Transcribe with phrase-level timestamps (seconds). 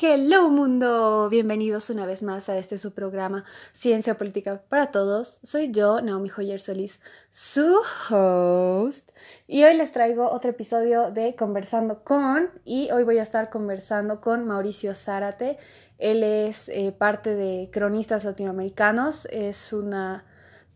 [0.00, 5.40] Hello mundo, bienvenidos una vez más a este su programa Ciencia Política para Todos.
[5.42, 9.10] Soy yo, Naomi Joyer Solís, su host,
[9.48, 14.20] y hoy les traigo otro episodio de Conversando con, y hoy voy a estar conversando
[14.20, 15.58] con Mauricio Zárate.
[15.98, 20.24] Él es eh, parte de Cronistas Latinoamericanos, es una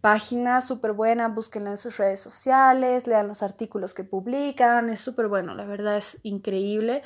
[0.00, 5.28] página súper buena, búsquenla en sus redes sociales, lean los artículos que publican, es súper
[5.28, 7.02] bueno, la verdad es increíble.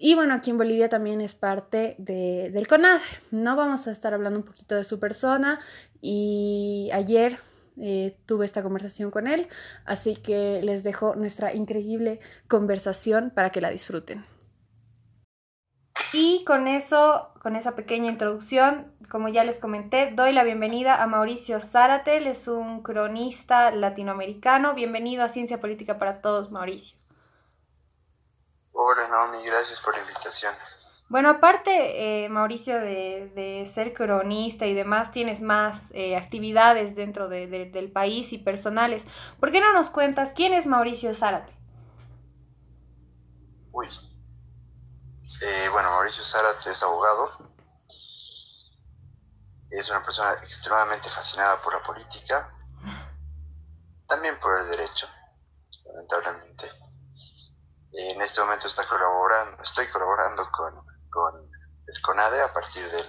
[0.00, 3.02] Y bueno, aquí en Bolivia también es parte de, del CONADE,
[3.32, 3.56] ¿no?
[3.56, 5.58] Vamos a estar hablando un poquito de su persona
[6.00, 7.40] y ayer
[7.76, 9.48] eh, tuve esta conversación con él,
[9.84, 14.24] así que les dejo nuestra increíble conversación para que la disfruten.
[16.12, 21.08] Y con eso, con esa pequeña introducción, como ya les comenté, doy la bienvenida a
[21.08, 24.74] Mauricio Zárate, él es un cronista latinoamericano.
[24.74, 26.96] Bienvenido a Ciencia Política para Todos, Mauricio.
[28.80, 30.54] Hola, Naomi, gracias por la invitación.
[31.08, 37.90] Bueno, aparte, eh, Mauricio, de, ser cronista y demás, tienes más eh, actividades dentro del
[37.90, 39.04] país y personales.
[39.40, 41.52] ¿Por qué no nos cuentas quién es Mauricio Zárate?
[43.72, 43.88] Uy,
[45.42, 47.50] eh, bueno, Mauricio Zárate es abogado.
[49.70, 52.48] Es una persona extremadamente fascinada por la política,
[54.06, 55.08] también por el derecho,
[55.84, 56.87] lamentablemente.
[57.92, 61.50] En este momento está colaborando, estoy colaborando con,
[61.86, 63.06] el CONADE a partir del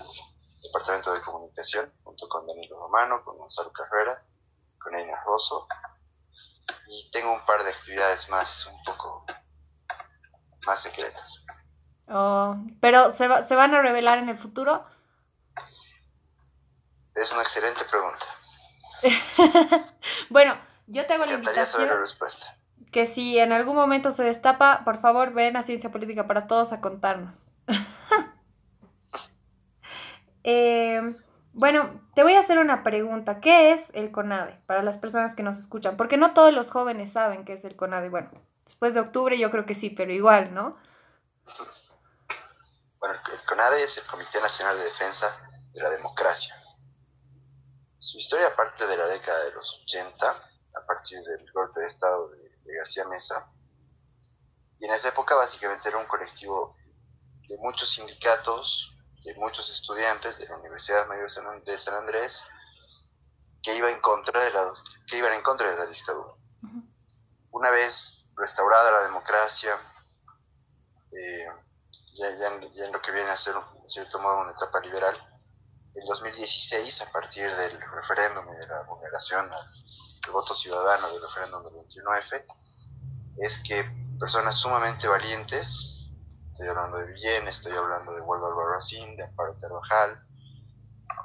[0.63, 4.23] Departamento de Comunicación, junto con Danilo Romano, con Gonzalo Carrera,
[4.81, 5.67] con Eina Rosso.
[6.87, 9.25] Y tengo un par de actividades más, un poco
[10.65, 11.43] más secretas.
[12.07, 14.85] Oh, pero ¿se, ¿se van a revelar en el futuro?
[17.15, 18.25] Es una excelente pregunta.
[20.29, 20.57] bueno,
[20.87, 21.87] yo te hago la invitación.
[21.87, 22.58] La respuesta.
[22.91, 26.73] Que si en algún momento se destapa, por favor ven a Ciencia Política para Todos
[26.73, 27.53] a contarnos.
[30.43, 31.01] eh,
[31.53, 33.41] bueno, te voy a hacer una pregunta.
[33.41, 35.97] ¿Qué es el CONADE para las personas que nos escuchan?
[35.97, 38.09] Porque no todos los jóvenes saben qué es el CONADE.
[38.09, 38.29] Bueno,
[38.63, 40.71] después de octubre yo creo que sí, pero igual, ¿no?
[42.99, 45.37] Bueno, el CONADE es el Comité Nacional de Defensa
[45.73, 46.55] de la Democracia.
[47.99, 52.29] Su historia parte de la década de los 80, a partir del golpe de Estado
[52.29, 53.51] de, García Mesa.
[54.79, 56.75] Y en esa época básicamente era un colectivo
[57.47, 61.29] de muchos sindicatos, de muchos estudiantes de la Universidad Mayor
[61.63, 62.41] de San Andrés,
[63.61, 64.71] que, iba en contra de la,
[65.07, 66.33] que iban en contra de la dictadura.
[67.51, 67.93] Una vez
[68.35, 69.75] restaurada la democracia,
[71.11, 71.45] eh,
[72.15, 75.17] ya, en, lo que viene a ser, en cierto modo, una etapa liberal.
[75.95, 79.49] En 2016, a partir del referéndum y de la vulneración
[80.21, 82.45] del voto ciudadano del referéndum del 21F,
[83.37, 83.83] es que
[84.19, 85.67] personas sumamente valientes,
[86.51, 90.21] estoy hablando de Villén, estoy hablando de Waldo Albarracín, de Amparo Carvajal,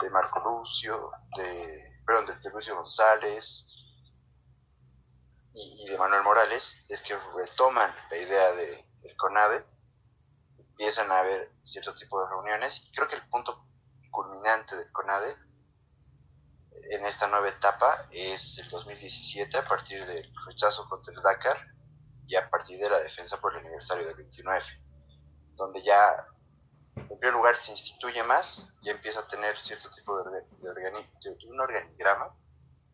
[0.00, 3.66] de Marco Lucio, de, perdón, de Lucio González
[5.52, 9.64] y, de Manuel Morales, es que retoman la idea de, del CONADE
[10.58, 13.64] empiezan a haber cierto tipo de reuniones y creo que el punto
[14.10, 15.36] culminante del CONADE
[16.90, 21.56] en esta nueva etapa es el 2017 a partir del rechazo contra el Dakar
[22.26, 24.64] y a partir de la defensa por el aniversario del 29,
[25.56, 26.26] donde ya
[26.96, 31.60] en primer lugar se instituye más y empieza a tener cierto tipo de, de, un
[31.60, 32.34] organigrama,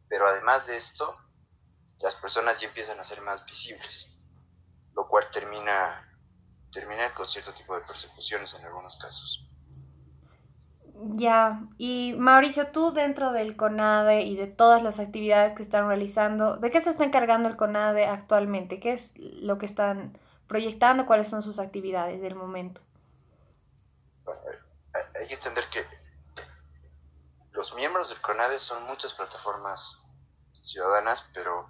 [0.08, 1.16] pero además de esto,
[1.98, 4.08] las personas ya empiezan a ser más visibles,
[4.94, 6.06] lo cual termina
[6.72, 9.49] termina con cierto tipo de persecuciones en algunos casos.
[11.02, 16.56] Ya, y Mauricio, tú dentro del CONADE y de todas las actividades que están realizando,
[16.56, 18.80] ¿de qué se está encargando el CONADE actualmente?
[18.80, 21.06] ¿Qué es lo que están proyectando?
[21.06, 22.82] ¿Cuáles son sus actividades del momento?
[25.18, 25.86] hay que entender que
[27.52, 29.98] los miembros del CONADE son muchas plataformas
[30.62, 31.68] ciudadanas, pero,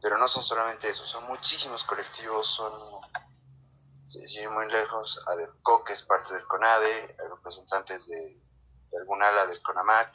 [0.00, 2.72] pero no son solamente eso, son muchísimos colectivos, son
[4.12, 8.40] sin ir muy lejos, ADEPCO, que es parte del CONADE, representantes de,
[8.98, 10.12] algún ala del CONAMAC,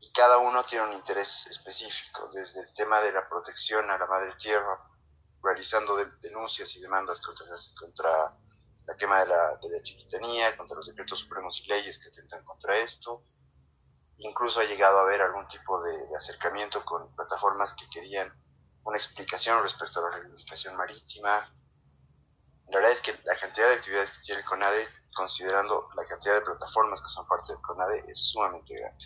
[0.00, 4.06] y cada uno tiene un interés específico, desde el tema de la protección a la
[4.06, 4.76] madre tierra,
[5.42, 7.46] realizando denuncias y demandas contra,
[7.78, 8.10] contra
[8.86, 12.44] la quema de la, de la chiquitanía, contra los decretos supremos y leyes que atentan
[12.44, 13.22] contra esto.
[14.18, 18.32] Incluso ha llegado a haber algún tipo de, de acercamiento con plataformas que querían
[18.82, 21.52] una explicación respecto a la reivindicación marítima,
[22.70, 26.34] la verdad es que la cantidad de actividades que tiene el CONADE, considerando la cantidad
[26.34, 29.04] de plataformas que son parte del CONADE, es sumamente grande.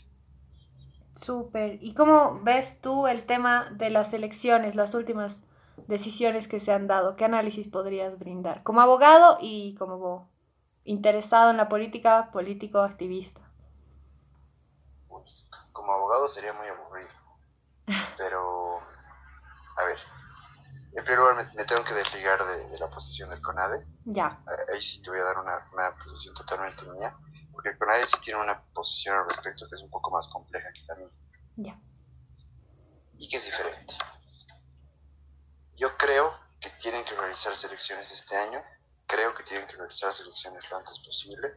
[1.14, 1.79] Súper.
[1.82, 5.44] ¿Y cómo ves tú el tema de las elecciones, las últimas
[5.87, 7.17] decisiones que se han dado?
[7.17, 8.62] ¿Qué análisis podrías brindar?
[8.62, 10.31] Como abogado y como
[10.85, 13.43] interesado en la política, político, activista?
[15.73, 17.11] como abogado sería muy aburrido.
[18.17, 18.79] Pero,
[19.76, 19.99] a ver,
[20.94, 23.87] en primer lugar me, tengo que desligar de, la posición del CONADE.
[24.05, 24.39] Ya.
[24.73, 27.17] Ahí sí te voy a dar una, una posición totalmente mía,
[27.50, 30.69] porque el CONADE sí tiene una posición al respecto que es un poco más compleja
[30.73, 31.09] que la mía.
[31.56, 31.81] Ya.
[33.19, 33.94] Y que es diferente.
[35.77, 38.62] Yo creo que tienen que realizar elecciones este año,
[39.06, 41.56] creo que tienen que realizar elecciones lo antes posible,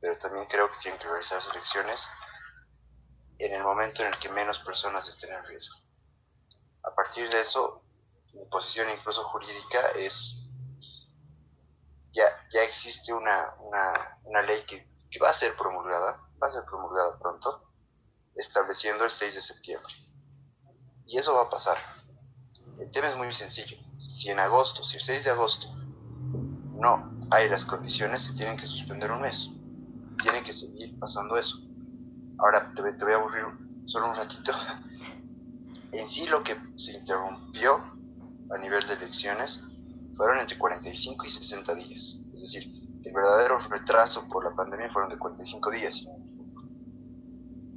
[0.00, 2.00] pero también creo que tienen que realizar elecciones
[3.38, 5.76] en el momento en el que menos personas estén en riesgo.
[6.84, 7.82] A partir de eso,
[8.34, 10.14] mi posición incluso jurídica es,
[12.12, 16.52] ya, ya existe una, una, una ley que, que va a ser promulgada, va a
[16.52, 17.62] ser promulgada pronto,
[18.34, 19.92] estableciendo el 6 de septiembre.
[21.06, 21.78] Y eso va a pasar.
[22.78, 23.76] El tema es muy sencillo.
[23.98, 25.66] Si en agosto, si el 6 de agosto
[26.74, 29.48] no hay las condiciones, se tienen que suspender un mes.
[30.22, 31.56] Tiene que seguir pasando eso.
[32.38, 33.44] Ahora te, voy a aburrir
[33.86, 34.52] solo un ratito.
[35.90, 37.97] En sí lo que se interrumpió
[38.50, 39.60] a nivel de elecciones
[40.16, 42.16] fueron entre 45 y 60 días.
[42.32, 42.72] Es decir,
[43.04, 45.94] el verdadero retraso por la pandemia fueron de 45 días.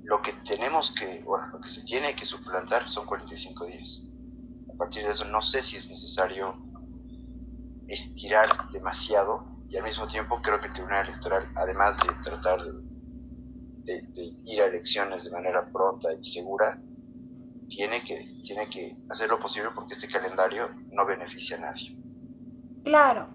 [0.03, 4.01] Lo que tenemos que, bueno, lo que se tiene que suplantar son 45 días.
[4.73, 6.55] A partir de eso no sé si es necesario
[7.87, 12.91] estirar demasiado y al mismo tiempo creo que el Tribunal Electoral, además de tratar de
[13.83, 14.03] de,
[14.43, 16.79] ir a elecciones de manera pronta y segura,
[17.71, 21.95] tiene que, tiene que hacer lo posible porque este calendario no beneficia a nadie.
[22.83, 23.29] Claro.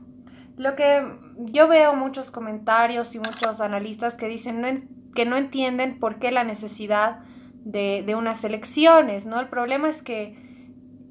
[0.57, 1.03] Lo que
[1.37, 6.45] yo veo muchos comentarios y muchos analistas que dicen que no entienden por qué la
[6.45, 7.21] necesidad
[7.65, 9.41] de, de unas elecciones, ¿no?
[9.41, 10.47] El problema es que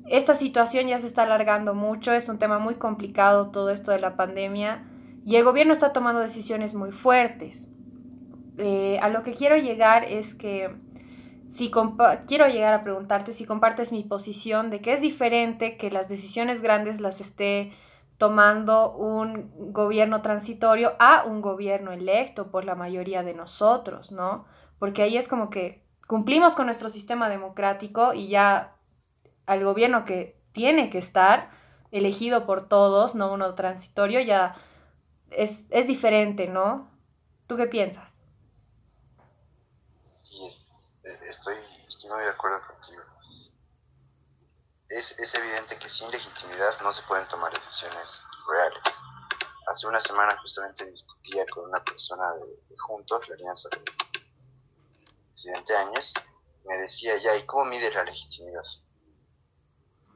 [0.08, 4.00] esta situación ya se está alargando mucho, es un tema muy complicado todo esto de
[4.00, 4.84] la pandemia
[5.26, 7.70] y el gobierno está tomando decisiones muy fuertes.
[8.58, 10.70] Eh, a lo que quiero llegar es que
[11.48, 11.72] si
[12.28, 16.62] quiero llegar a preguntarte si compartes mi posición de que es diferente que las decisiones
[16.62, 17.74] grandes las esté
[18.18, 24.46] tomando un gobierno transitorio a un gobierno electo por la mayoría de nosotros, ¿no?
[24.80, 28.78] Porque ahí es como que cumplimos con nuestro sistema democrático y ya
[29.46, 31.50] al gobierno que tiene que estar
[31.92, 34.56] elegido por todos, no uno transitorio, ya
[35.30, 36.90] es, es diferente, ¿no?
[37.48, 38.15] ¿Tú qué piensas?
[41.36, 43.04] Estoy, estoy muy de acuerdo contigo.
[44.88, 48.84] Es, es evidente que sin legitimidad no se pueden tomar decisiones reales.
[49.68, 53.84] Hace una semana justamente discutía con una persona de, Juntos, la alianza del
[55.32, 56.14] presidente Áñez,
[56.66, 58.64] me decía ya, ¿y cómo mides la legitimidad?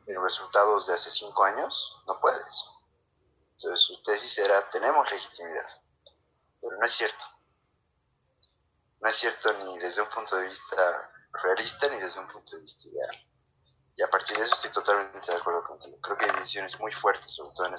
[0.06, 2.04] ¿En resultados de hace cinco años?
[2.06, 2.54] No puedes.
[3.54, 5.82] Entonces su tesis era, tenemos legitimidad,
[6.62, 7.26] pero no es cierto
[9.02, 12.64] no es cierto ni desde un punto de vista realista ni desde un punto de
[12.64, 13.30] vista ideal.
[13.96, 15.98] Y a partir de eso estoy totalmente de acuerdo contigo.
[16.02, 17.76] Creo que hay decisiones muy fuertes, sobre todo en,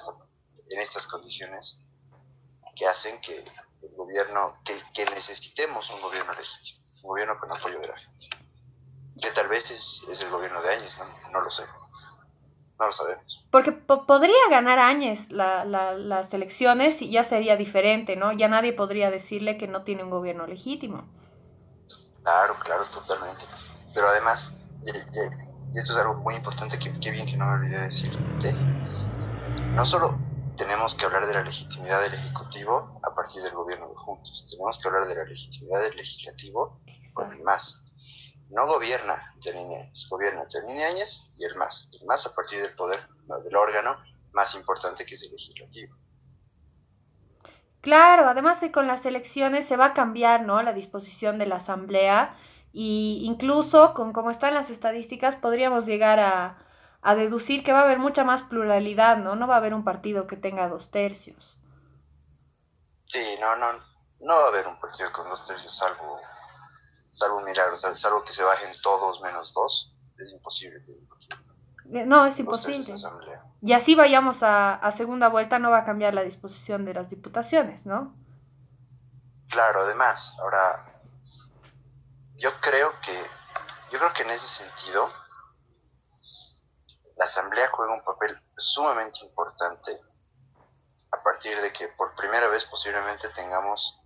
[0.69, 1.75] en estas condiciones,
[2.75, 3.43] que hacen que
[3.81, 8.29] el gobierno, que, necesitemos un gobierno legítimo, un gobierno con apoyo de la gente.
[9.19, 11.29] Que tal vez es, es el gobierno de Áñez, ¿no?
[11.31, 11.63] no lo sé.
[12.79, 13.45] No lo sabemos.
[13.51, 18.31] Porque podría ganar Áñez la, la, las elecciones y ya sería diferente, ¿no?
[18.31, 21.07] Ya nadie podría decirle que no tiene un gobierno legítimo.
[22.23, 23.43] Claro, claro, totalmente.
[23.93, 24.51] Pero además,
[24.83, 24.89] y,
[25.79, 28.53] esto es algo muy importante que, bien que no me olvidé de decirte,
[29.73, 30.17] no solo
[30.57, 34.77] tenemos que hablar de la legitimidad del Ejecutivo a partir del gobierno de Juntos, tenemos
[34.81, 36.81] que hablar de la legitimidad del Legislativo
[37.13, 37.81] con el MAS.
[38.49, 41.09] No gobierna Janine Áñez, gobierna Janine Áñez
[41.39, 41.87] y el MAS.
[41.99, 43.07] El MAS a partir del poder,
[43.43, 43.97] del órgano
[44.33, 45.95] más importante que es el Legislativo.
[47.81, 50.61] Claro, además que con las elecciones se va a cambiar, ¿no?
[50.61, 52.35] La disposición de la asamblea
[52.71, 56.57] y incluso con cómo están las estadísticas podríamos llegar a,
[57.01, 59.35] a deducir que va a haber mucha más pluralidad, ¿no?
[59.35, 61.57] No va a haber un partido que tenga dos tercios.
[63.07, 63.73] Sí, no, no,
[64.19, 66.19] no va a haber un partido con dos tercios, salvo,
[67.13, 70.77] salvo un milagro, salvo que se bajen todos menos dos, es imposible.
[70.87, 71.07] Eh,
[71.85, 72.95] no, es imposible.
[73.61, 77.09] Y así vayamos a, a, segunda vuelta, no va a cambiar la disposición de las
[77.09, 78.15] diputaciones, ¿no?
[79.49, 81.01] Claro, además, ahora,
[82.37, 83.13] yo creo que,
[83.91, 85.09] yo creo que en ese sentido,
[87.17, 89.91] la Asamblea juega un papel sumamente importante
[91.11, 94.01] a partir de que por primera vez posiblemente tengamos,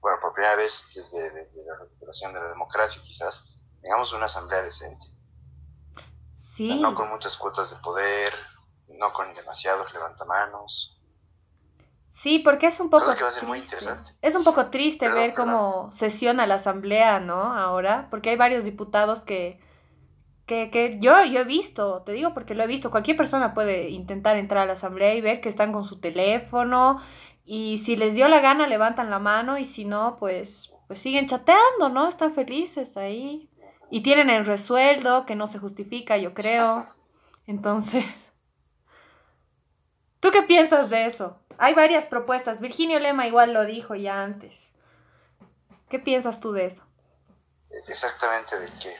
[0.00, 3.42] bueno, por primera vez desde, desde la recuperación de la democracia quizás,
[3.80, 5.15] tengamos una Asamblea decente
[6.80, 8.32] no con muchas cuotas de poder,
[8.88, 10.92] no con demasiados levantamanos.
[12.08, 13.76] Sí, porque es un poco triste.
[14.22, 17.54] Es un poco triste ver cómo sesiona la asamblea, ¿no?
[17.54, 19.60] Ahora, porque hay varios diputados que,
[20.46, 23.90] que, que yo, yo he visto, te digo porque lo he visto, cualquier persona puede
[23.90, 27.00] intentar entrar a la asamblea y ver que están con su teléfono
[27.44, 31.26] y si les dio la gana levantan la mano y si no, pues, pues siguen
[31.26, 32.08] chateando, ¿no?
[32.08, 33.50] Están felices ahí
[33.90, 36.86] y tienen el resueldo que no se justifica, yo creo.
[37.46, 38.32] Entonces,
[40.20, 41.38] ¿tú qué piensas de eso?
[41.58, 42.60] Hay varias propuestas.
[42.60, 44.74] Virginio Lema igual lo dijo ya antes.
[45.88, 46.84] ¿Qué piensas tú de eso?
[47.88, 48.96] Exactamente de qué.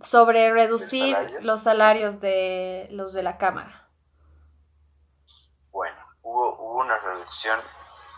[0.00, 3.88] Sobre reducir los salarios de los de la Cámara.
[5.70, 7.60] Bueno, hubo, hubo una reducción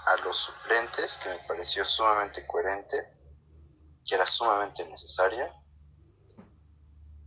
[0.07, 2.97] a los suplentes que me pareció sumamente coherente,
[4.07, 5.53] que era sumamente necesaria,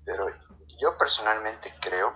[0.07, 0.25] pero
[0.79, 2.15] yo personalmente creo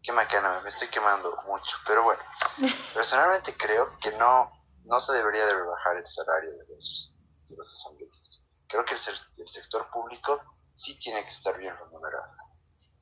[0.00, 2.22] qué macana, me estoy quemando mucho, pero bueno,
[2.94, 4.48] personalmente creo que no,
[4.84, 7.12] no se debería de rebajar el salario de los,
[7.48, 8.42] de los asambleístas.
[8.68, 9.00] Creo que el,
[9.38, 10.40] el, sector público
[10.76, 12.32] sí tiene que estar bien remunerado.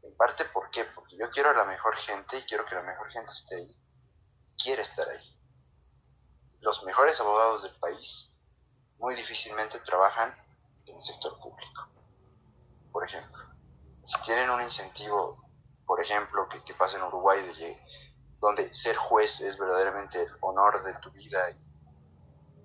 [0.04, 0.84] En parte, ¿por qué?
[0.94, 3.76] Porque yo quiero a la mejor gente y quiero que la mejor gente esté ahí.
[4.62, 5.38] Quiere estar ahí.
[6.60, 8.30] Los mejores abogados del país
[8.98, 10.34] muy difícilmente trabajan
[10.86, 11.91] en el sector público.
[12.92, 13.42] Por ejemplo,
[14.04, 15.42] si tienen un incentivo
[15.92, 17.78] por ejemplo, que, que pasa en Uruguay, de,
[18.40, 21.72] donde ser juez es verdaderamente el honor de tu vida y,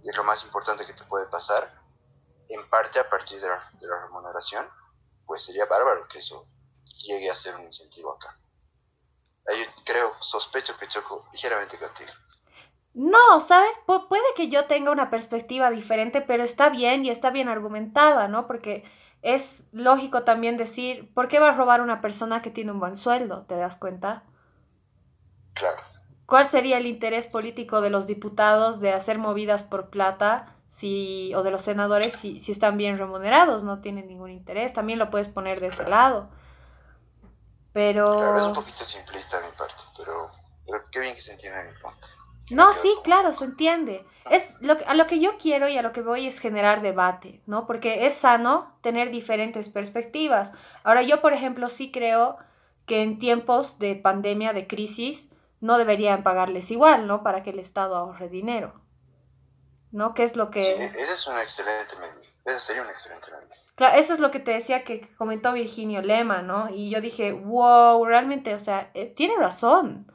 [0.10, 1.69] es lo más importante que te puede pasar,
[2.48, 4.69] en parte a partir de la, remuneración,
[5.25, 6.48] pues sería bárbaro que eso
[7.05, 8.39] llegue a ser un incentivo acá.
[9.50, 12.12] Ahí creo, sospecho que choco ligeramente contigo.
[12.93, 13.77] No, ¿sabes?
[13.86, 18.48] puede que yo tenga una perspectiva diferente, pero está bien y está bien argumentada, ¿no?
[18.48, 18.89] Porque
[19.22, 22.96] es lógico también decir, ¿por qué va a robar una persona que tiene un buen
[22.96, 23.44] sueldo?
[23.44, 24.24] ¿Te das cuenta?
[25.54, 25.82] Claro.
[26.26, 31.44] ¿Cuál sería el interés político de los diputados de hacer movidas por plata si, o
[31.44, 33.64] de los senadores si, si están bien remunerados?
[33.64, 34.74] No tienen ningún interés.
[34.74, 36.30] También lo puedes poner de ese lado.
[37.72, 38.18] Pero...
[38.18, 40.30] Claro, es un poquito simplista mi parte, pero,
[40.66, 42.08] pero qué bien que se entiende mi punto.
[42.50, 44.06] No, sí, claro, se entiende.
[44.30, 47.42] Es lo, a lo que yo quiero y a lo que voy es generar debate,
[47.46, 47.66] ¿no?
[47.66, 50.51] Porque es sano tener diferentes perspectivas.
[50.84, 52.38] Ahora, yo, por ejemplo, sí creo
[52.86, 57.24] que en tiempos de pandemia, de crisis, no deberían pagarles igual, ¿no?
[57.24, 58.74] Para que el Estado ahorre dinero.
[59.92, 60.13] ¿No?
[60.13, 60.63] ¿Qué es lo que...
[60.63, 61.96] Sí, ese es un excelente.
[62.46, 63.56] Ese sería un excelente medida.
[63.75, 66.70] Claro, eso es lo que te decía que comentó Virginio Lema, ¿no?
[66.70, 70.12] Y yo dije, wow, realmente, o sea, eh, tiene razón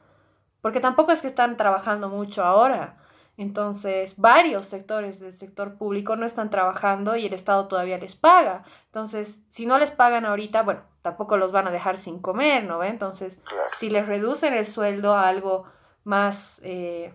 [0.63, 2.97] porque tampoco es que están trabajando mucho ahora.
[3.37, 8.63] Entonces, varios sectores del sector público no están trabajando y el Estado todavía les paga.
[8.87, 12.83] Entonces, si no les pagan ahorita, bueno, tampoco los van a dejar sin comer, ¿no?
[12.85, 13.41] Entonces,
[13.73, 15.65] si les reducen el sueldo a algo
[16.05, 17.13] más, eh,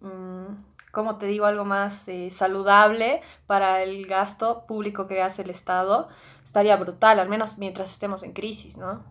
[0.00, 0.46] mm,
[0.92, 6.08] como te digo, algo más eh, saludable para el gasto público que hace el Estado,
[6.44, 9.02] estaría brutal, al menos mientras estemos en crisis, ¿no?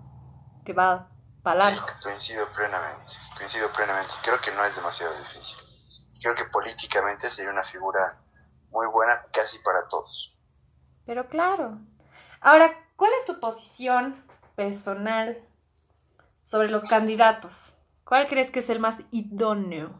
[0.63, 1.08] Que va
[1.44, 1.86] para largo.
[2.02, 4.14] coincido plenamente coincido plenamente.
[4.24, 5.58] Creo que no es demasiado difícil.
[6.22, 8.22] Creo que políticamente sería una figura
[8.70, 10.34] muy buena casi para todos.
[11.06, 11.80] Pero claro.
[12.40, 14.24] Ahora, ¿cuál es tu posición
[14.56, 15.38] personal
[16.44, 17.78] sobre los candidatos?
[18.06, 20.00] ¿Cuál crees que es el más idóneo?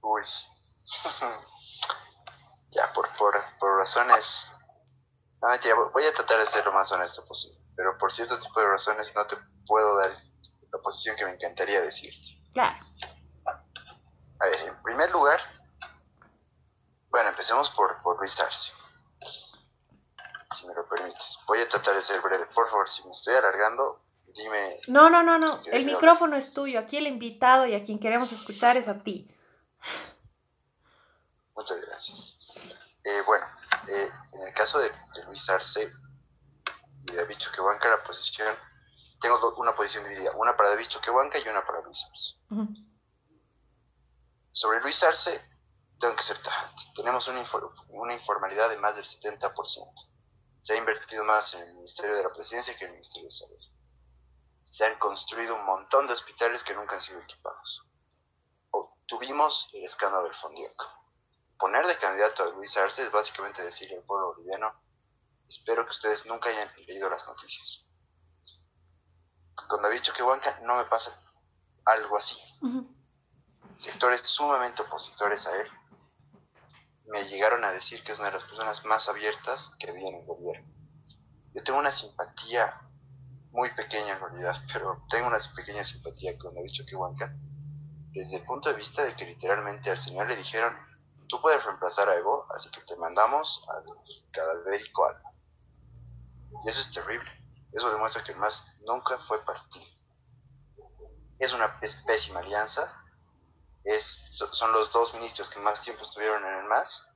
[0.00, 0.22] Uy.
[2.70, 4.24] ya, por, por, por razones...
[5.42, 7.59] No, mentira, voy a tratar de ser lo más honesto posible.
[7.76, 9.36] Pero por cierto tipo de razones no te
[9.66, 10.12] puedo dar
[10.72, 12.40] la posición que me encantaría decirte.
[12.52, 12.78] Claro.
[14.40, 15.40] A ver, en primer lugar,
[17.10, 18.72] bueno, empecemos por, por Luis Arce.
[20.56, 21.38] Si me lo permites.
[21.46, 22.46] Voy a tratar de ser breve.
[22.54, 24.02] Por favor, si me estoy alargando,
[24.34, 24.80] dime.
[24.88, 25.60] No, no, no, no.
[25.66, 26.80] El micrófono es tuyo.
[26.80, 29.28] Aquí el invitado y a quien queremos escuchar es a ti.
[31.54, 32.36] Muchas gracias.
[33.04, 33.46] Eh, bueno,
[33.88, 34.90] eh, en el caso de,
[35.26, 35.92] Luis Arce
[37.00, 38.56] y de David Choquehuanca, la posición
[39.20, 42.80] tengo una posición dividida, una para David Choquehuanca y una para Luis Arce.
[44.52, 45.42] Sobre Luis Arce,
[45.98, 46.82] tengo que ser tajante.
[46.96, 47.46] Tenemos una,
[47.88, 49.52] una informalidad de más del 70%.
[50.62, 53.36] Se ha invertido más en el Ministerio de la Presidencia que en el Ministerio de
[53.36, 53.62] Salud.
[54.72, 57.82] Se han construido un montón de hospitales que nunca han sido equipados.
[59.06, 60.86] tuvimos el escándalo del Fondioco.
[61.58, 64.72] Poner de candidato a Luis Arce es básicamente decirle al pueblo boliviano,
[65.50, 67.84] espero que ustedes nunca hayan leído las noticias
[69.70, 71.16] con David Choquehuanca no me pasa
[71.86, 72.36] algo así.
[73.76, 75.68] Sectores sumamente opositores a él
[77.06, 80.16] me llegaron a decir que es una de las personas más abiertas que había en
[80.16, 80.68] el gobierno.
[81.54, 82.80] Yo tengo una simpatía
[83.52, 87.32] muy pequeña en realidad, pero tengo una pequeña simpatía con David Choquehuanca,
[88.12, 90.76] desde el punto de vista de que literalmente al señor le dijeron,
[91.28, 93.84] tú puedes reemplazar a Evo, así que te mandamos al
[94.32, 95.29] cadavérico alma.
[96.64, 97.30] Y eso es terrible.
[97.72, 99.86] Eso demuestra que el MAS nunca fue partido.
[101.38, 102.92] Es una pésima alianza.
[103.84, 104.04] Es,
[104.52, 107.06] son los dos ministros que más tiempo estuvieron en el MAS.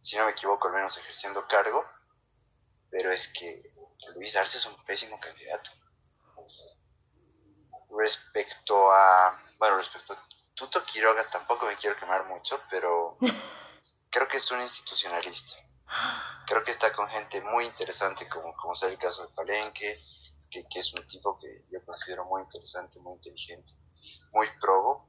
[0.00, 1.84] Si no me equivoco, al menos ejerciendo cargo.
[2.90, 3.72] Pero es que
[4.14, 5.70] Luis Arce es un pésimo candidato.
[7.96, 9.40] Respecto a.
[9.58, 10.24] Bueno, respecto a
[10.54, 13.16] Tuto Quiroga, tampoco me quiero quemar mucho, pero
[14.10, 15.69] creo que es un institucionalista.
[16.46, 20.02] Creo que está con gente muy interesante, como, como sea el caso de Palenque,
[20.50, 23.72] que, que es un tipo que yo considero muy interesante, muy inteligente,
[24.32, 25.08] muy probo,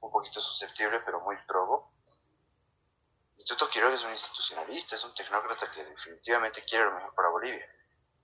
[0.00, 1.92] un poquito susceptible, pero muy probo.
[3.36, 7.28] Y Tuto Quiroga es un institucionalista, es un tecnócrata que definitivamente quiere lo mejor para
[7.30, 7.66] Bolivia.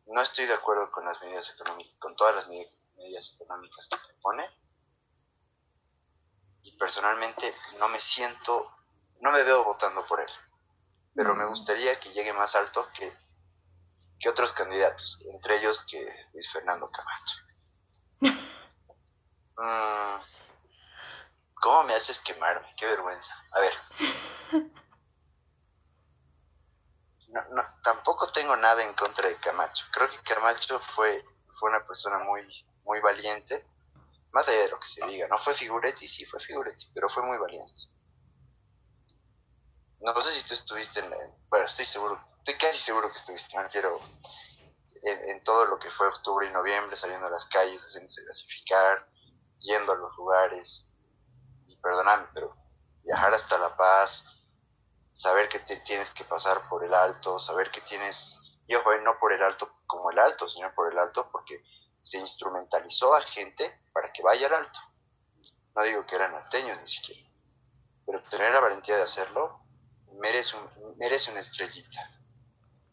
[0.07, 4.49] No estoy de acuerdo con las medidas económicas, con todas las medidas económicas que pone.
[6.63, 8.71] Y personalmente no me siento,
[9.21, 10.31] no me veo votando por él.
[11.19, 13.13] Pero me gustaría que llegue más alto que,
[14.21, 15.99] que otros candidatos, entre ellos que
[16.33, 17.35] Luis Fernando Camacho.
[19.61, 20.21] Mm,
[21.55, 22.71] ¿Cómo me haces quemarme?
[22.77, 23.45] Qué vergüenza.
[23.51, 23.73] A ver.
[27.31, 29.85] no, no, tampoco tengo nada en contra de Camacho.
[29.91, 31.25] Creo que Camacho fue,
[31.59, 32.47] fue una persona muy,
[32.85, 33.67] muy valiente,
[34.31, 35.27] más allá de lo que se diga.
[35.27, 37.89] No fue figuretti, sí fue figuretti, pero fue muy valiente.
[40.01, 41.13] No sé si tú estuviste en,
[41.49, 44.01] bueno, estoy seguro, estoy casi seguro que estuviste, no quiero,
[45.03, 49.09] en, todo lo que fue octubre y noviembre, saliendo a las calles, haciéndose gasificar,
[49.59, 50.85] yendo a los lugares,
[51.67, 52.55] y perdóname, pero
[53.03, 54.23] viajar hasta La Paz,
[55.15, 58.17] saber que te tienes que pasar por el alto, saber que tienes,
[58.69, 61.65] y ojo, eh, no por el alto como el alto, sino por el alto porque
[62.05, 64.79] se instrumentalizó a gente para que vaya al alto.
[65.75, 67.29] No digo que eran norteños ni siquiera,
[68.07, 69.68] pero tener la valentía de hacerlo
[70.19, 72.11] merece, un, merece una estrellita,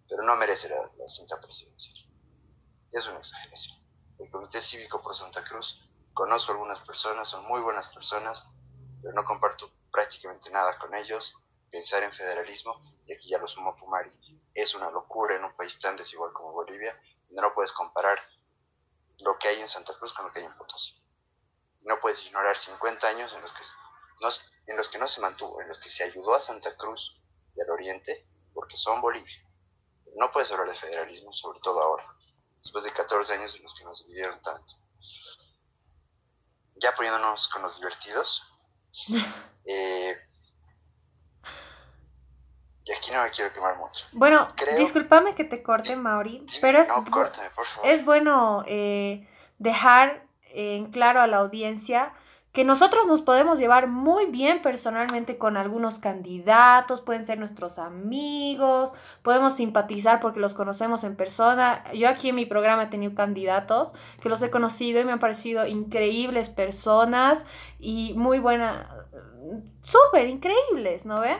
[0.09, 1.95] pero no merece la, la cinta presidencial.
[2.91, 3.77] Es una exageración.
[4.19, 5.83] El Comité Cívico por Santa Cruz,
[6.13, 8.43] conozco algunas personas, son muy buenas personas,
[9.01, 11.33] pero no comparto prácticamente nada con ellos
[11.69, 14.11] pensar en federalismo, y aquí ya lo sumo Pumari,
[14.53, 16.97] es una locura en un país tan desigual como Bolivia,
[17.31, 18.17] no puedes comparar
[19.19, 20.93] lo que hay en Santa Cruz con lo que hay en Potosí.
[21.83, 23.63] No puedes ignorar 50 años en los que
[24.21, 24.29] no,
[24.67, 27.19] en los que no se mantuvo, en los que se ayudó a Santa Cruz
[27.55, 29.43] y al Oriente, porque son Bolivia.
[30.15, 32.05] No puedes hablar de federalismo, sobre todo ahora,
[32.61, 34.73] después de 14 años en los que nos dividieron tanto.
[36.75, 38.41] Ya poniéndonos con los divertidos,
[39.65, 40.17] eh,
[42.85, 44.05] y aquí no me quiero quemar mucho.
[44.11, 44.47] Bueno,
[44.77, 46.87] discúlpame que te corte, Mauri, pero es,
[47.83, 52.13] es bueno eh, dejar en claro a la audiencia
[52.55, 58.93] que nosotros nos podemos llevar muy bien personalmente con algunos candidatos, pueden ser nuestros amigos,
[59.23, 61.83] podemos simpatizar porque los conocemos en persona.
[61.93, 63.91] Yo aquí en mi programa he tenido candidatos
[64.21, 67.45] que los he conocido y me han parecido increíbles personas
[67.77, 68.87] y muy buenas,
[69.81, 71.35] súper increíbles, ¿no ve?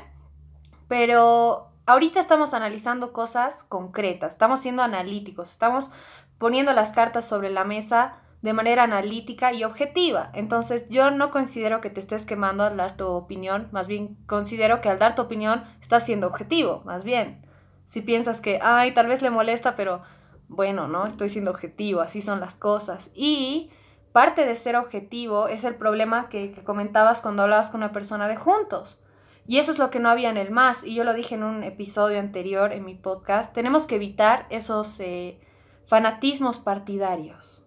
[0.90, 5.92] Pero ahorita estamos analizando cosas concretas, estamos siendo analíticos, estamos
[6.38, 10.30] poniendo las cartas sobre la mesa de manera analítica y objetiva.
[10.36, 14.82] Entonces yo no considero que te estés quemando al dar tu opinión, más bien considero
[14.82, 17.44] que al dar tu opinión estás siendo objetivo, más bien.
[17.86, 20.04] Si piensas que, ay, tal vez le molesta, pero
[20.48, 21.08] bueno, ¿no?
[21.08, 23.10] Estoy siendo objetivo, así son las cosas.
[23.16, 23.72] Y
[24.12, 28.36] parte de ser objetivo es el problema que, comentabas cuando hablabas con una persona de
[28.36, 29.02] juntos.
[29.48, 30.84] Y eso es lo que no había en el más.
[30.84, 33.54] Y yo lo dije en un episodio anterior en mi podcast.
[33.56, 35.40] Tenemos que evitar esos eh,
[35.88, 37.65] fanatismos partidarios.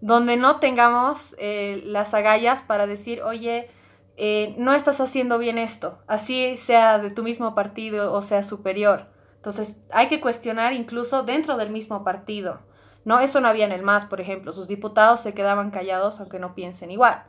[0.00, 3.70] Donde no tengamos eh, las agallas para decir, oye,
[4.16, 5.98] eh, no estás haciendo bien esto.
[6.06, 9.08] Así sea de tu mismo partido o sea superior.
[9.36, 12.60] Entonces hay que cuestionar incluso dentro del mismo partido.
[13.04, 14.52] No, eso no había en el MAS, por ejemplo.
[14.52, 17.24] Sus diputados se quedaban callados aunque no piensen igual.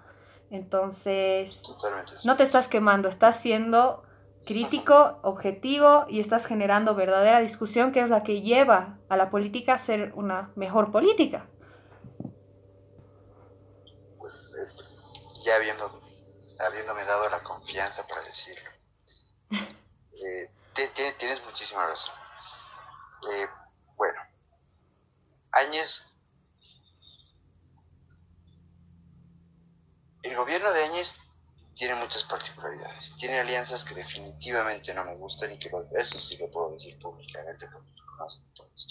[0.50, 1.64] Entonces,
[2.26, 4.04] no te estás quemando, estás siendo
[4.46, 9.76] crítico, objetivo y estás generando verdadera discusión que es la que lleva a la política
[9.76, 11.46] a ser una mejor política.
[14.20, 14.34] Pues,
[15.44, 16.02] ya habiendo,
[16.60, 18.70] habiéndome dado la confianza para decirlo,
[19.50, 20.50] eh,
[21.20, 22.16] tienes muchísima razón.
[23.34, 23.48] Eh,
[23.96, 24.20] bueno,
[25.52, 26.04] Áñez
[30.24, 31.08] El gobierno de Áñez
[31.76, 33.12] tiene muchas particularidades.
[33.18, 37.68] Tiene alianzas que definitivamente no me gustan y que eso sí lo puedo decir públicamente
[37.68, 38.88] porque lo conocen todos.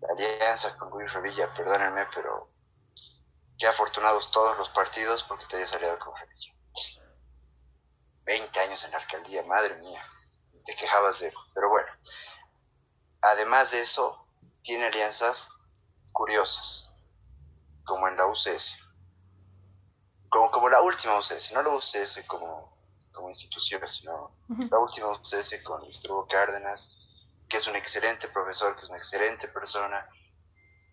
[0.00, 2.50] La alianza con Luis Revilla, perdónenme, pero
[3.58, 6.56] qué afortunados todos los partidos porque te hayas aliado con religión.
[8.24, 10.04] 20 años en la alcaldía, madre mía,
[10.64, 11.32] te quejabas de...
[11.54, 11.88] Pero bueno,
[13.20, 14.26] además de eso,
[14.62, 15.36] tiene alianzas
[16.12, 16.94] curiosas,
[17.84, 18.76] como en la UCS.
[20.28, 22.76] Como, como la última UCS, no la UCS como,
[23.12, 26.88] como institución, sino la última UCS con Hugo Cárdenas,
[27.48, 30.08] que es un excelente profesor, que es una excelente persona,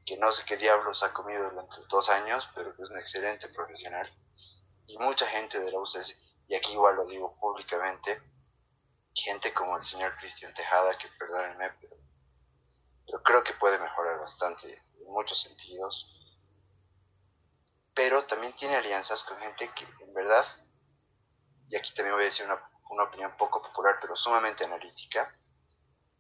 [0.10, 3.48] que no sé qué diablos ha comido durante dos años, pero que es un excelente
[3.50, 4.12] profesional.
[4.88, 6.16] Y mucha gente de la UCS,
[6.48, 8.20] y aquí igual lo digo públicamente,
[9.14, 11.70] gente como el señor Cristian Tejada, que perdónenme,
[13.06, 16.08] pero, creo que puede mejorar bastante en muchos sentidos.
[17.94, 20.46] Pero también tiene alianzas con gente que en verdad,
[21.68, 25.32] y aquí también voy a decir una, una opinión poco popular, pero sumamente analítica,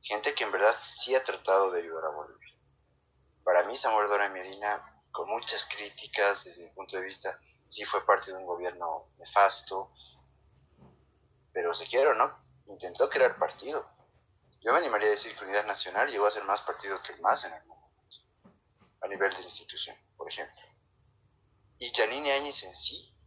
[0.04, 2.49] gente que en verdad sí ha tratado de ayudar a Bolivia.
[3.50, 8.06] Para mí, Samuel Dora Medina, con muchas críticas desde mi punto de vista, sí fue
[8.06, 9.92] parte de un gobierno nefasto,
[11.52, 12.32] pero se quiere o no,
[12.68, 13.90] intentó crear partido.
[14.60, 17.22] Yo me animaría a decir que Unidad Nacional llegó a ser más partido que el
[17.22, 18.18] MAS en algún momento,
[19.02, 20.62] a nivel de institución, por ejemplo.
[21.80, 23.18] Y Janine Áñez en sí,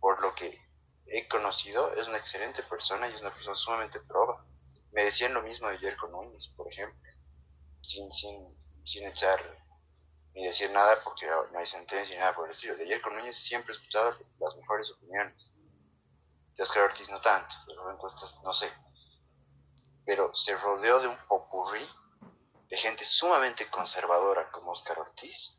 [0.00, 0.60] por lo que
[1.06, 4.44] he conocido, es una excelente persona y es una persona sumamente proba.
[4.92, 7.10] Me decían lo mismo de Yerko Núñez, por ejemplo,
[7.80, 9.40] sin, sin, sin echar
[10.34, 12.76] ni decir nada porque no hay sentencia ni nada por el estilo.
[12.76, 15.52] De Yerko Núñez siempre he escuchado las mejores opiniones
[16.56, 18.72] de Oscar Ortiz no tanto, pero encuestas no sé.
[20.04, 21.88] Pero se rodeó de un popurrí
[22.68, 25.56] de gente sumamente conservadora como Oscar Ortiz,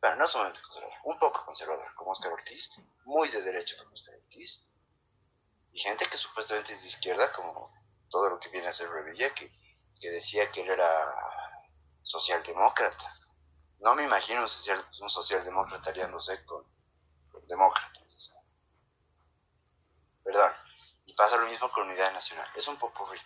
[0.00, 2.68] bueno, no sumamente conservadora, un poco conservadora como Oscar Ortiz,
[3.04, 4.60] muy de derecha como Oscar Ortiz,
[5.72, 7.70] y gente que supuestamente es de izquierda como
[8.10, 9.50] todo lo que viene a ser Revilla, que,
[10.00, 11.41] que decía que él era
[12.02, 13.12] socialdemócrata.
[13.80, 16.64] No me imagino un, social, un socialdemócrata aliándose con,
[17.48, 18.32] demócratas.
[20.24, 20.52] Perdón.
[21.04, 22.48] Y pasa lo mismo con Unidad Nacional.
[22.54, 23.20] Es un popurrí.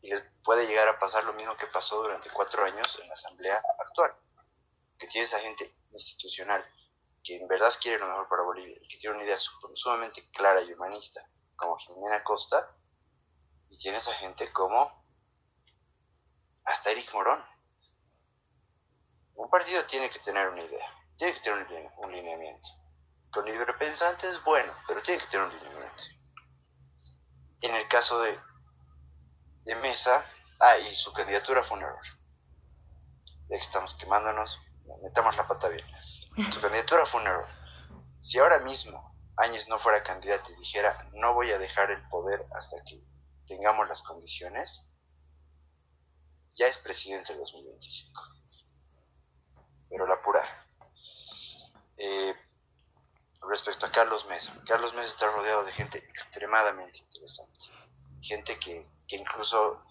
[0.00, 3.14] Y les puede llegar a pasar lo mismo que pasó durante cuatro años en la
[3.14, 4.14] Asamblea actual.
[4.98, 6.64] Que tiene esa gente institucional
[7.24, 9.38] que en verdad quiere lo mejor para Bolivia y que tiene una idea
[9.74, 11.26] sumamente clara y humanista,
[11.56, 12.76] como Jimena Costa,
[13.70, 15.02] y tiene esa gente como
[16.64, 17.42] hasta Eric Morón.
[19.34, 22.68] Un partido tiene que tener una idea, tiene que tener un lineamiento
[23.34, 26.02] con librepensante es bueno, pero tiene que tener un lineamiento.
[27.60, 28.38] En el caso de,
[29.64, 30.24] de Mesa,
[30.60, 32.06] ah, y su candidatura fue un error.
[33.48, 34.56] Ya que estamos quemándonos,
[35.02, 35.84] metamos la pata bien.
[36.52, 37.48] Su candidatura fue un error.
[38.22, 42.46] Si ahora mismo Áñez no fuera candidato y dijera, no voy a dejar el poder
[42.54, 43.02] hasta que
[43.48, 44.86] tengamos las condiciones,
[46.54, 48.22] ya es presidente del 2025.
[49.94, 50.42] Pero la pura.
[51.96, 52.34] Eh,
[53.48, 54.52] respecto a Carlos Mesa.
[54.66, 57.60] Carlos Mesa está rodeado de gente extremadamente interesante.
[58.20, 59.84] Gente que, incluso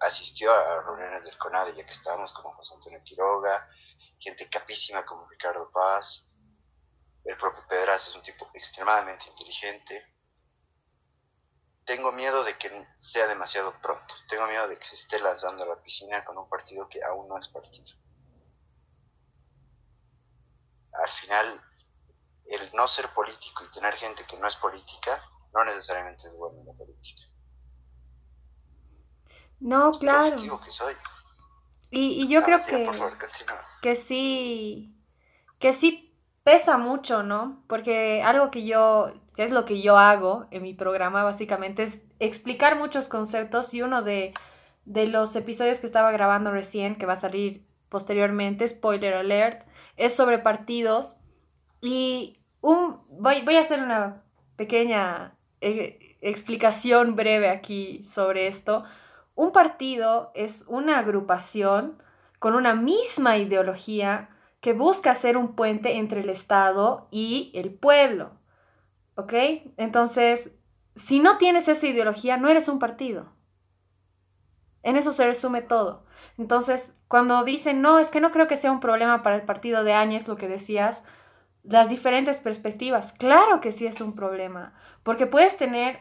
[0.00, 3.70] asistió a reuniones del CONADE, ya que estábamos, como José Antonio Quiroga,
[4.18, 6.22] gente capísima como Ricardo Paz.
[7.24, 10.12] El propio Pedraz es un tipo extremadamente inteligente.
[11.86, 14.14] Tengo miedo de que sea demasiado pronto.
[14.28, 17.26] Tengo miedo de que se esté lanzando a la piscina con un partido que aún
[17.28, 17.96] no es partido.
[21.02, 21.60] Al final,
[22.46, 26.60] el no ser político y tener gente que no es política no necesariamente es bueno
[26.60, 27.22] en la política.
[29.60, 30.60] No, claro.
[30.60, 30.94] Que soy.
[31.90, 32.90] Y, y yo creo que,
[33.80, 34.94] que sí,
[35.58, 37.62] que sí pesa mucho, ¿no?
[37.68, 42.02] Porque algo que yo, que es lo que yo hago en mi programa básicamente es
[42.18, 44.34] explicar muchos conceptos y uno de,
[44.84, 49.62] de los episodios que estaba grabando recién, que va a salir posteriormente, spoiler alert,
[49.96, 51.18] es sobre partidos
[51.80, 54.22] y un, voy, voy a hacer una
[54.56, 58.84] pequeña eh, explicación breve aquí sobre esto.
[59.34, 62.02] Un partido es una agrupación
[62.38, 64.30] con una misma ideología
[64.60, 68.32] que busca ser un puente entre el Estado y el pueblo.
[69.14, 69.32] ¿Ok?
[69.76, 70.52] Entonces,
[70.94, 73.35] si no tienes esa ideología, no eres un partido.
[74.86, 76.04] En eso se resume todo.
[76.38, 79.82] Entonces, cuando dicen, no, es que no creo que sea un problema para el partido
[79.82, 81.02] de Áñez, lo que decías,
[81.64, 83.12] las diferentes perspectivas.
[83.12, 85.98] Claro que sí es un problema, porque puedes tener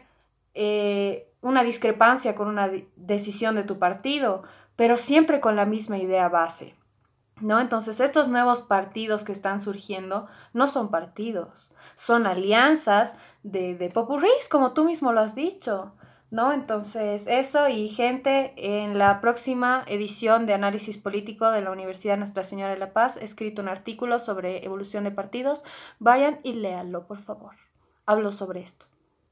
[0.54, 4.44] eh, una discrepancia con una decisión de tu partido,
[4.76, 6.76] pero siempre con la misma idea base.
[7.42, 7.60] ¿No?
[7.60, 13.92] Entonces, estos nuevos partidos que están surgiendo no son partidos, son alianzas de, de
[14.50, 15.96] como tú mismo lo has dicho,
[16.36, 16.52] ¿no?
[16.52, 22.44] Entonces, eso y gente, en la próxima edición de Análisis Político de la Universidad Nuestra
[22.44, 25.64] Señora de la Paz, he escrito un artículo sobre evolución de partidos.
[25.98, 27.56] Vayan y léanlo, por favor.
[28.06, 28.86] Hablo sobre esto.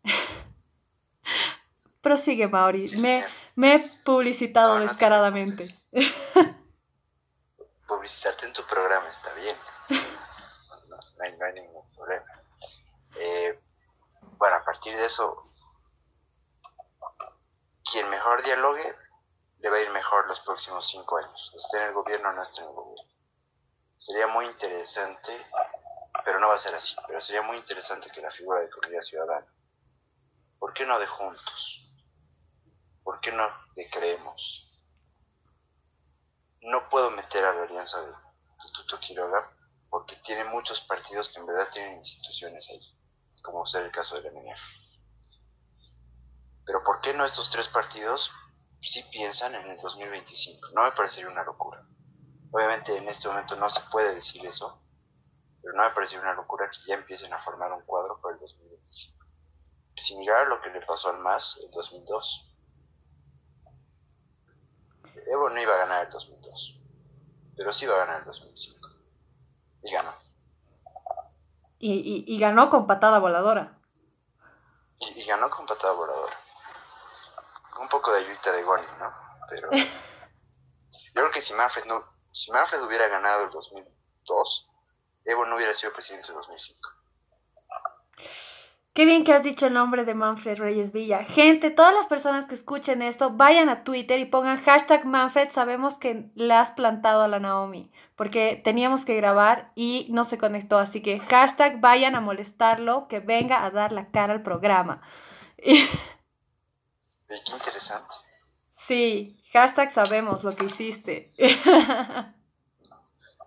[2.02, 2.98] Prosigue, Mauri.
[2.98, 5.78] Me, me he publicitado descaradamente.
[7.88, 9.56] Publicitarte en tu programa está bien.
[10.90, 10.98] No,
[11.46, 12.26] hay, ningún problema.
[13.20, 13.60] Eh,
[14.38, 15.53] bueno, a partir de eso,
[17.94, 18.96] quien mejor dialogue
[19.60, 22.42] le va a ir mejor los próximos cinco años, esté en el gobierno o no
[22.42, 23.14] esté en el gobierno.
[24.00, 25.46] Sería muy interesante,
[26.26, 29.04] pero no va a ser así, pero sería muy interesante que la figura de comunidad
[29.04, 29.46] ciudadana,
[30.58, 31.88] ¿por qué no de juntos?
[33.04, 34.72] ¿Por qué no de creemos?
[36.62, 38.12] No puedo meter a la alianza de
[38.56, 39.52] Instituto Quiroga
[39.92, 42.82] porque tiene muchos partidos que en verdad tienen instituciones ahí,
[43.44, 44.83] como ser el caso de la MNF.
[46.66, 48.30] Pero ¿por qué no estos tres partidos
[48.82, 50.70] sí piensan en el 2025?
[50.74, 51.86] No me parecería una locura.
[52.52, 54.82] Obviamente en este momento no se puede decir eso,
[55.62, 58.40] pero no me parecería una locura que ya empiecen a formar un cuadro para el
[58.40, 59.26] 2025.
[59.96, 62.50] Similar a lo que le pasó al MAS en 2002.
[65.28, 66.80] Evo no iba a ganar el 2002,
[67.56, 68.90] pero sí iba a ganar el 2005.
[69.84, 70.14] Y ganó.
[71.80, 73.78] Y, ganó con patada voladora.
[75.00, 76.43] Y, y ganó con patada voladora
[77.80, 79.14] un poco de ayuda de Goni, ¿no?
[79.50, 84.70] Pero yo creo que si Manfred, no, si Manfred hubiera ganado el 2002,
[85.26, 86.90] Evo no hubiera sido presidente en 2005.
[88.94, 91.24] Qué bien que has dicho el nombre de Manfred Reyes Villa.
[91.24, 95.50] Gente, todas las personas que escuchen esto, vayan a Twitter y pongan hashtag Manfred.
[95.50, 100.38] Sabemos que le has plantado a la Naomi, porque teníamos que grabar y no se
[100.38, 100.78] conectó.
[100.78, 105.02] Así que hashtag vayan a molestarlo, que venga a dar la cara al programa.
[107.46, 108.14] qué interesante.
[108.70, 111.32] Sí, hashtag sabemos lo que hiciste.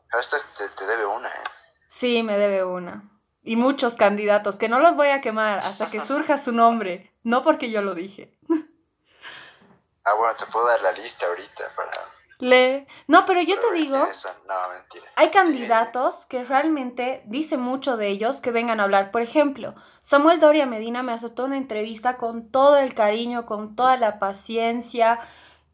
[0.09, 1.45] hashtag te, debe una, ¿eh?
[1.89, 3.11] Sí, me debe una.
[3.43, 7.43] Y muchos candidatos, que no los voy a quemar hasta que surja su nombre, no
[7.43, 8.33] porque yo lo dije.
[10.05, 12.87] ah, bueno, te puedo dar la lista ahorita para le...
[13.07, 14.07] No, pero yo te digo,
[15.15, 19.11] hay candidatos que realmente dice mucho de ellos que vengan a hablar.
[19.11, 23.97] Por ejemplo, Samuel Doria Medina me aceptó una entrevista con todo el cariño, con toda
[23.97, 25.19] la paciencia,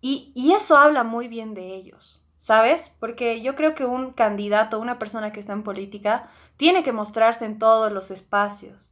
[0.00, 2.92] y, y eso habla muy bien de ellos, ¿sabes?
[2.98, 7.44] Porque yo creo que un candidato, una persona que está en política, tiene que mostrarse
[7.44, 8.90] en todos los espacios.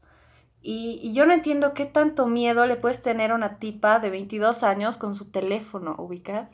[0.63, 4.11] Y, y, yo no entiendo qué tanto miedo le puedes tener a una tipa de
[4.11, 6.53] 22 años con su teléfono, ¿ubicas?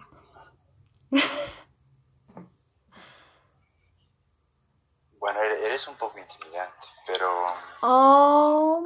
[5.19, 7.29] Bueno, eres un poco intimidante, pero...
[7.83, 8.81] Oh,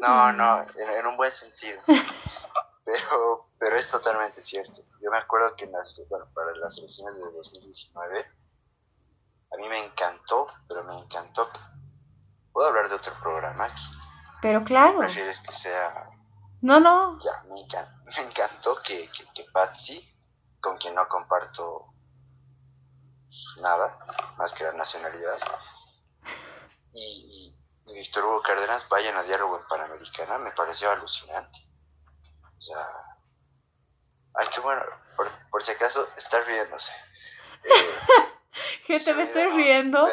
[0.00, 1.80] no, no, en, un buen sentido.
[2.84, 4.82] pero, pero es totalmente cierto.
[5.00, 8.26] Yo me acuerdo que en las, bueno, para las elecciones de 2019,
[9.52, 11.48] a mí me encantó, pero me encantó.
[12.52, 13.82] ¿Puedo hablar de otro programa aquí?
[14.42, 14.98] Pero claro.
[14.98, 16.10] ¿Prefieres que sea...?
[16.62, 17.16] No, no.
[17.20, 20.15] Ya, me, encantó, que, que, que Patsy
[20.66, 21.86] con quien no comparto
[23.60, 25.38] nada, más que la nacionalidad.
[26.92, 27.54] Y,
[27.86, 31.60] y, Víctor Hugo Cárdenas vayan a diálogo en Panamericana, me pareció alucinante.
[32.58, 32.84] O sea,
[34.34, 34.82] ay, qué bueno,
[35.50, 36.90] por, si acaso, estás riéndose.
[38.82, 40.08] Gente, me estoy riendo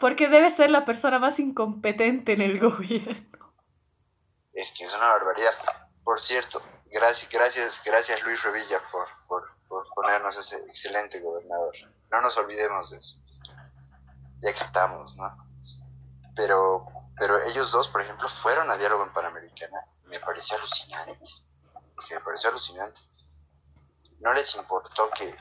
[0.00, 3.54] porque debe ser la persona más incompetente en el gobierno.
[4.52, 5.54] Es que es una barbaridad.
[6.02, 11.74] Por cierto, gracias, gracias, gracias Luis Revilla por, por por ponernos ese excelente gobernador.
[12.10, 13.16] No nos olvidemos de eso.
[14.42, 15.34] Ya que estamos, ¿no?
[16.36, 16.84] Pero,
[17.16, 21.24] pero ellos dos, por ejemplo, fueron a diálogo en Panamericana y me pareció alucinante.
[22.10, 23.00] me pareció alucinante.
[24.20, 25.34] No les importó que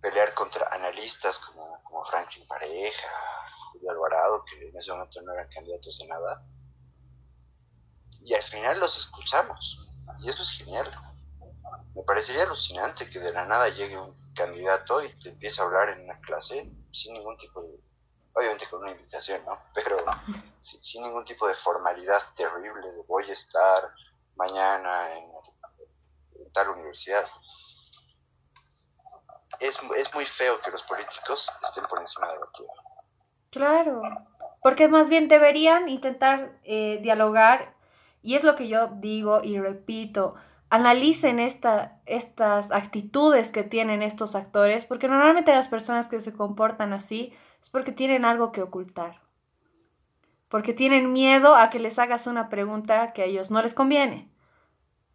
[0.00, 3.08] pelear contra analistas como, como Franklin Pareja,
[3.70, 6.42] Julio Alvarado, que en ese momento no eran candidatos a nada.
[8.22, 9.90] Y al final los escuchamos.
[10.20, 11.09] Y eso es genial
[11.94, 15.90] me parecería alucinante que de la nada llegue un candidato y te empiece a hablar
[15.90, 17.78] en una clase sin ningún tipo de,
[18.34, 19.58] obviamente con una invitación, ¿no?
[19.74, 19.98] Pero
[20.62, 23.90] sin, ningún tipo de formalidad terrible de voy a estar
[24.36, 25.30] mañana en,
[26.52, 27.24] tal universidad.
[29.60, 32.90] Es, es muy feo que los políticos estén por encima de la tierra.
[33.50, 34.02] Claro,
[34.62, 37.74] porque más bien deberían intentar eh, dialogar,
[38.22, 40.34] y es lo que yo digo y repito,
[40.70, 46.92] analicen esta, estas actitudes que tienen estos actores, porque normalmente las personas que se comportan
[46.92, 49.20] así es porque tienen algo que ocultar,
[50.48, 54.30] porque tienen miedo a que les hagas una pregunta que a ellos no les conviene,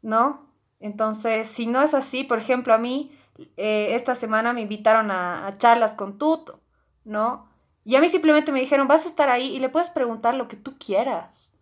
[0.02, 0.46] ¿no?
[0.82, 3.18] Entonces, si no es así, por ejemplo, a mí
[3.56, 6.60] eh, esta semana me invitaron a, a, charlas con Tuto,
[7.06, 7.48] ¿no?
[7.86, 10.50] Y a mí simplemente me dijeron, vas a estar ahí y le puedes preguntar lo
[10.50, 11.54] que tú quieras.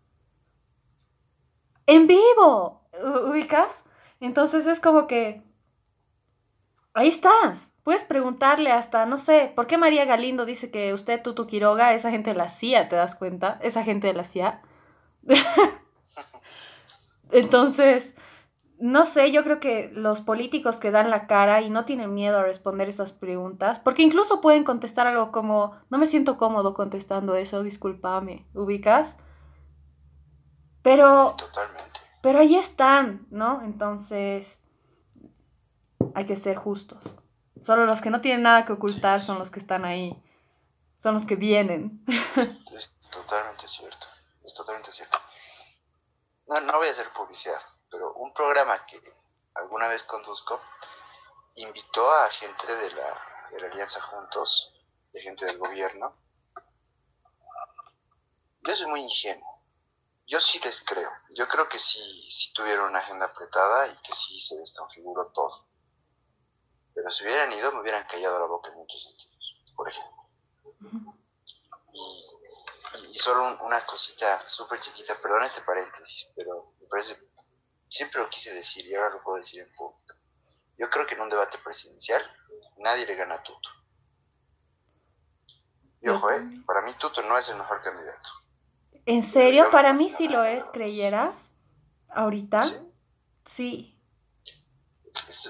[1.85, 3.85] En vivo, ubicas.
[4.19, 5.43] Entonces es como que
[6.95, 7.73] Ahí estás.
[7.83, 12.11] Puedes preguntarle hasta, no sé, ¿por qué María Galindo dice que usted, Tutu Quiroga, esa
[12.11, 13.57] gente de la CIA, ¿te das cuenta?
[13.63, 14.61] Esa gente de la CIA.
[17.31, 18.13] Entonces,
[18.77, 22.37] no sé, yo creo que los políticos que dan la cara y no tienen miedo
[22.37, 27.35] a responder esas preguntas, porque incluso pueden contestar algo como, no me siento cómodo contestando
[27.35, 29.17] eso, discúlpame, ¿ubicas?
[30.83, 31.35] Pero...
[31.37, 31.92] Totalmente.
[32.23, 33.61] Pero ahí están, ¿no?
[33.63, 34.63] Entonces
[36.15, 37.17] hay que ser justos.
[37.59, 40.23] Solo los que no tienen nada que ocultar son los que están ahí,
[40.95, 42.01] son los que vienen.
[42.07, 44.07] Es totalmente cierto,
[44.43, 45.17] es totalmente cierto.
[46.47, 47.59] No, no voy a hacer publicidad,
[47.91, 48.99] pero un programa que
[49.55, 50.61] alguna vez conduzco
[51.55, 54.73] invitó a gente de la, de la Alianza Juntos,
[55.11, 56.15] de gente del gobierno.
[58.61, 59.52] Yo soy muy ingenuo.
[60.27, 61.11] Yo sí les creo.
[61.35, 65.67] Yo creo que sí, sí tuvieron una agenda apretada y que sí se desconfiguró todo.
[66.93, 70.23] Pero si hubieran ido, me hubieran callado la boca en muchos sentidos, por ejemplo.
[71.93, 77.17] Y, solo una cosita súper chiquita, perdón este paréntesis, pero me parece,
[77.89, 80.15] siempre lo quise decir y ahora lo puedo decir en público.
[80.77, 82.21] Yo creo que en un debate presidencial
[82.77, 83.69] nadie le gana a Tuto.
[86.01, 88.29] Y ojo, eh, para mí Tuto no es el mejor candidato.
[89.05, 89.69] ¿En serio?
[89.71, 91.51] Para mí sí lo es, ¿creyeras?
[92.09, 92.83] ¿Ahorita?
[93.43, 93.99] Sí.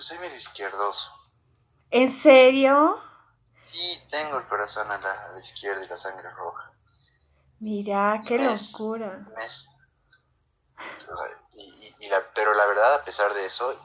[0.02, 1.24] Soy medio izquierdoso.
[1.92, 3.00] ¿En serio?
[3.72, 6.72] Sí, tengo el corazón a la, izquierda y la sangre roja.
[7.60, 9.26] Mira, qué locura.
[11.54, 13.80] y, pero la verdad, a pesar de eso,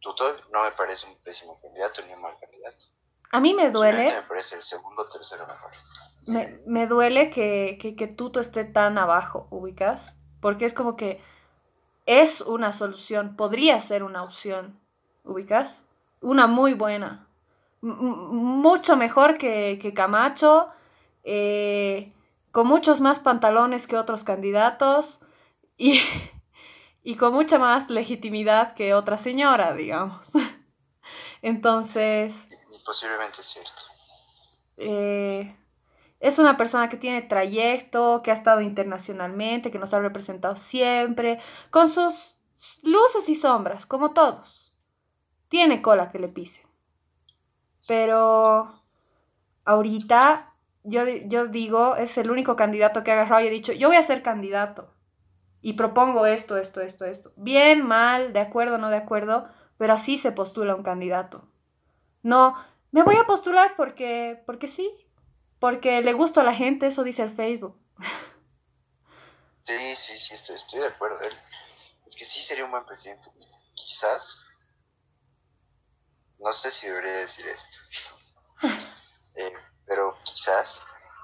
[0.00, 2.84] Tuto no me parece un pésimo candidato ni un mal candidato.
[3.32, 4.12] A mí me duele.
[4.12, 5.72] Me parece el segundo o tercero mejor.
[6.26, 10.18] Me, me duele que, que, que Tuto esté tan abajo, ubicas.
[10.40, 11.20] Porque es como que
[12.04, 14.78] es una solución, podría ser una opción,
[15.24, 15.84] ubicas.
[16.20, 17.26] Una muy buena
[17.86, 20.68] mucho mejor que, Camacho,
[21.24, 22.12] eh,
[22.52, 25.20] con muchos más pantalones que otros candidatos
[25.76, 26.00] y,
[27.02, 30.32] y con mucha más legitimidad que otra señora, digamos.
[31.42, 32.48] Entonces...
[32.84, 33.82] Posiblemente es cierto.
[34.76, 35.56] Eh,
[36.20, 41.38] es una persona que tiene trayecto, que ha estado internacionalmente, que nos ha representado siempre,
[41.70, 42.36] con sus
[42.82, 44.74] luces y sombras, como todos.
[45.48, 46.62] Tiene cola que le pise.
[47.86, 48.82] Pero
[49.64, 50.54] ahorita
[50.88, 53.96] yo, yo digo, es el único candidato que ha agarrado y he dicho, yo voy
[53.96, 54.94] a ser candidato.
[55.60, 57.32] Y propongo esto, esto, esto, esto.
[57.36, 59.48] Bien, mal, de acuerdo, no de acuerdo,
[59.78, 61.48] pero así se postula un candidato.
[62.22, 62.54] No,
[62.92, 65.05] me voy a postular porque, porque sí,
[65.58, 67.78] porque le gusto a la gente, eso dice el Facebook.
[69.66, 71.20] Sí, sí, sí, estoy, estoy de acuerdo.
[71.20, 73.28] Es que sí sería un buen presidente.
[73.74, 74.22] Quizás
[76.38, 78.68] no sé si debería decir esto,
[79.34, 79.52] eh,
[79.86, 80.68] pero quizás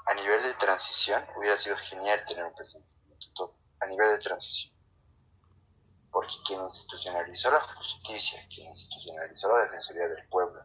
[0.07, 2.91] a nivel de transición hubiera sido genial tener un presidente
[3.81, 4.73] a nivel de transición.
[6.11, 10.63] Porque quien institucionalizó la justicia, quien institucionalizó la Defensoría del Pueblo,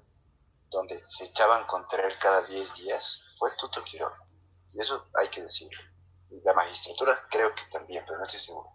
[0.69, 4.17] donde se echaban contra él cada 10 días, fue Tuto Quiroga.
[4.73, 5.81] Y eso hay que decirlo.
[6.43, 8.69] La magistratura creo que también, pero no estoy seguro.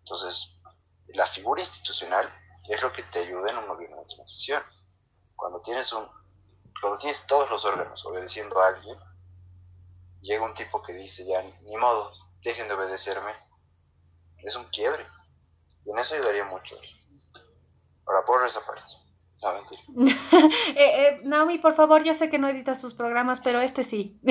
[0.00, 0.58] Entonces,
[1.08, 2.32] la figura institucional
[2.68, 4.62] es lo que te ayuda en un gobierno de transición.
[5.36, 6.06] Cuando tienes un
[6.80, 8.98] cuando tienes todos los órganos obedeciendo a alguien,
[10.20, 12.12] llega un tipo que dice ya ni modo,
[12.42, 13.32] dejen de obedecerme.
[14.38, 15.06] Es un quiebre.
[15.84, 16.76] Y en eso ayudaría mucho.
[18.04, 19.01] Ahora por esa parte.
[19.42, 19.82] No, mentira.
[20.76, 24.20] eh, eh, Naomi, por favor, yo sé que no editas tus programas, pero este sí.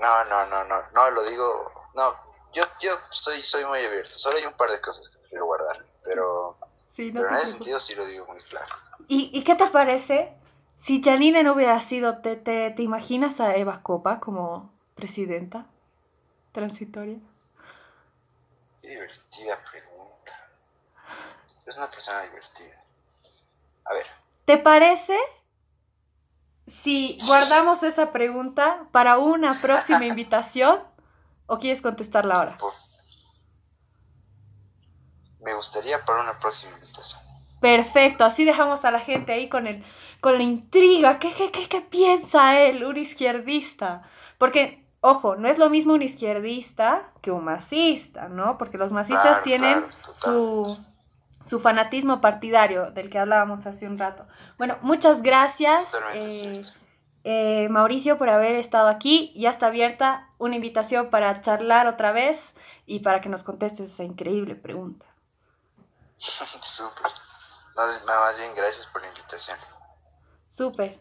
[0.00, 2.14] no, no, no, no, no, lo digo, no,
[2.54, 5.84] yo, yo soy, soy muy abierto, solo hay un par de cosas que quiero guardar,
[6.02, 6.58] pero,
[6.96, 8.74] pero en ese sentido sí lo digo muy claro.
[9.08, 10.34] ¿Y, ¿Y qué te parece
[10.74, 15.66] si Janine no hubiera sido, te, te, te imaginas a Eva Copa como presidenta
[16.52, 17.18] transitoria?
[18.80, 19.91] Qué divertida pregunta.
[21.72, 22.84] Es una persona divertida.
[23.86, 24.06] A ver.
[24.44, 25.16] ¿Te parece
[26.66, 30.80] si guardamos esa pregunta para una próxima invitación?
[31.46, 32.58] ¿O quieres contestarla ahora?
[35.40, 37.22] Me gustaría para una próxima invitación.
[37.62, 39.82] Perfecto, así dejamos a la gente ahí con, el,
[40.20, 41.18] con la intriga.
[41.18, 44.02] ¿Qué, qué, qué, qué piensa él, un izquierdista?
[44.36, 48.58] Porque ojo, no es lo mismo un izquierdista que un masista, ¿no?
[48.58, 50.78] Porque los masistas tienen su,
[51.44, 54.26] su, fanatismo partidario del que hablábamos hace un rato.
[54.58, 56.64] Bueno, muchas gracias, eh,
[57.24, 59.32] eh, Mauricio, por haber estado aquí.
[59.36, 62.54] Ya está abierta una invitación para charlar otra vez
[62.86, 65.06] y para que nos contestes esa increíble pregunta.
[66.76, 67.12] Súper.
[67.74, 69.58] más bien, gracias por la invitación.
[70.48, 70.96] Súper.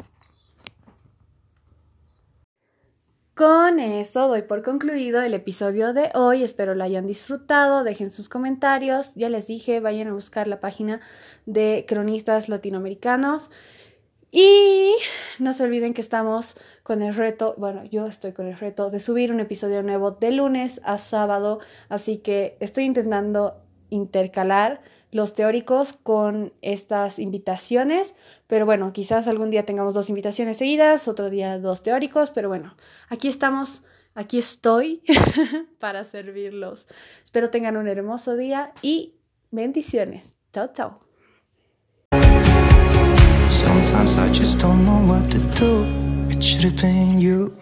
[3.42, 6.44] Con eso doy por concluido el episodio de hoy.
[6.44, 7.84] Espero lo hayan disfrutado.
[7.84, 9.16] Dejen sus comentarios.
[9.16, 11.02] Ya les dije, vayan a buscar la página
[11.48, 13.50] de cronistas latinoamericanos.
[14.30, 14.94] Y
[15.40, 19.00] no se olviden que estamos con el reto, bueno, yo estoy con el reto de
[19.00, 21.62] subir un episodio nuevo de lunes a sábado.
[21.90, 24.82] Así que estoy intentando intercalar
[25.12, 28.16] los teóricos con estas invitaciones,
[28.48, 32.76] pero bueno, quizás algún día tengamos dos invitaciones seguidas, otro día dos teóricos, pero bueno,
[33.10, 33.84] aquí estamos,
[34.16, 35.04] aquí estoy
[35.80, 36.88] para servirlos.
[37.24, 39.16] Espero tengan un hermoso día y
[39.52, 40.36] bendiciones.
[40.54, 41.00] Chao, chao.
[43.50, 45.86] Sometimes I just don't know what to do.
[46.30, 47.61] It should have been you.